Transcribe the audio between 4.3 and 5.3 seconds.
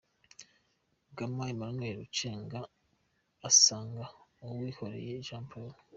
Uwihoreye